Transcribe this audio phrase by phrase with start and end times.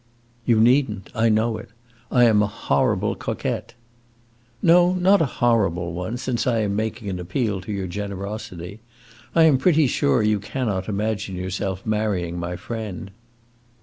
[0.47, 1.69] "You need n't; I know it.
[2.09, 3.75] I am a horrible coquette."
[4.59, 8.79] "No, not a horrible one, since I am making an appeal to your generosity.
[9.35, 13.11] I am pretty sure you cannot imagine yourself marrying my friend."